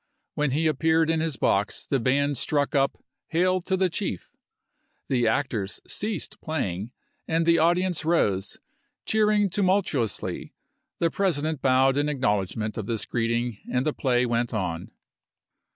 [0.33, 3.03] When he appeared in his box the band struck up"
[3.37, 4.31] Hail to the Chief,"
[5.09, 6.91] the actors ceased playing,
[7.27, 8.57] and the audience rose,
[9.05, 10.55] cheering tumultuously;
[10.97, 14.89] the President bowed in acknowledgment of this greet ing and the play went on.